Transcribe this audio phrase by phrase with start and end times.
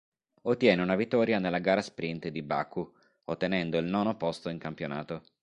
[0.45, 2.91] Ottiene una vittoria nella gara sprint di Baku,
[3.25, 5.21] ottenendo il nono posto in campionato.